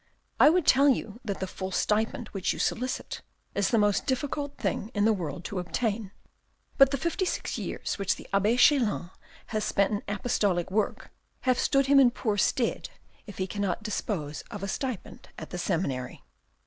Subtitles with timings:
[0.39, 3.21] I would tell you that the full stipend which you solicit
[3.53, 6.09] is the most difficult thing in the world to obtain.
[6.79, 9.11] But the fifty six years which the abbe Chelan
[9.53, 11.11] has spent in apostolic work
[11.41, 12.89] have stood him in poor stead
[13.27, 16.23] if he cannot dispose of a stipend at the seminary.